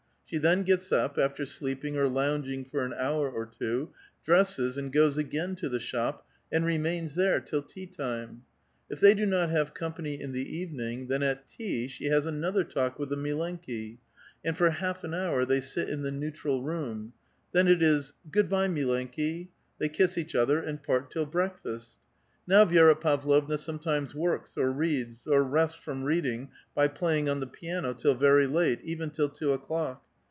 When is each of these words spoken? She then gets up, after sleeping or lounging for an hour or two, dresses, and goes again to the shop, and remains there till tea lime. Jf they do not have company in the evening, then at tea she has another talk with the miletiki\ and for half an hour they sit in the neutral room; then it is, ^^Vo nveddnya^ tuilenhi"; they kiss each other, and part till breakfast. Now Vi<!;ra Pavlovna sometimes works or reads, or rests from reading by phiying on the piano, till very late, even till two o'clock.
She 0.33 0.37
then 0.37 0.63
gets 0.63 0.93
up, 0.93 1.17
after 1.17 1.45
sleeping 1.45 1.97
or 1.97 2.07
lounging 2.07 2.63
for 2.63 2.85
an 2.85 2.93
hour 2.97 3.29
or 3.29 3.45
two, 3.45 3.89
dresses, 4.23 4.77
and 4.77 4.89
goes 4.89 5.17
again 5.17 5.55
to 5.57 5.67
the 5.67 5.77
shop, 5.81 6.25
and 6.49 6.65
remains 6.65 7.15
there 7.15 7.41
till 7.41 7.61
tea 7.61 7.91
lime. 7.99 8.43
Jf 8.89 9.01
they 9.01 9.13
do 9.13 9.25
not 9.25 9.49
have 9.49 9.73
company 9.73 10.21
in 10.21 10.31
the 10.31 10.57
evening, 10.57 11.07
then 11.07 11.21
at 11.21 11.49
tea 11.49 11.89
she 11.89 12.05
has 12.05 12.25
another 12.25 12.63
talk 12.63 12.97
with 12.97 13.09
the 13.09 13.17
miletiki\ 13.17 13.97
and 14.41 14.55
for 14.57 14.69
half 14.69 15.03
an 15.03 15.13
hour 15.13 15.43
they 15.45 15.59
sit 15.59 15.89
in 15.89 16.01
the 16.03 16.11
neutral 16.13 16.63
room; 16.63 17.11
then 17.51 17.67
it 17.67 17.83
is, 17.83 18.13
^^Vo 18.29 18.47
nveddnya^ 18.47 18.85
tuilenhi"; 19.13 19.49
they 19.79 19.89
kiss 19.89 20.17
each 20.17 20.33
other, 20.33 20.59
and 20.61 20.81
part 20.81 21.11
till 21.11 21.25
breakfast. 21.25 21.99
Now 22.47 22.63
Vi<!;ra 22.63 22.95
Pavlovna 22.95 23.57
sometimes 23.57 24.15
works 24.15 24.53
or 24.55 24.71
reads, 24.71 25.27
or 25.27 25.43
rests 25.43 25.77
from 25.77 26.05
reading 26.05 26.51
by 26.73 26.87
phiying 26.87 27.29
on 27.29 27.41
the 27.41 27.47
piano, 27.47 27.91
till 27.93 28.15
very 28.15 28.47
late, 28.47 28.79
even 28.83 29.09
till 29.09 29.27
two 29.27 29.51
o'clock. 29.51 30.01